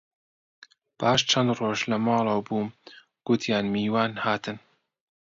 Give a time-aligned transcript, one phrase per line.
[0.99, 2.67] پاش چەند ڕۆژ لە ماڵەوە بووم،
[3.27, 4.57] گوتیان میوان هاتن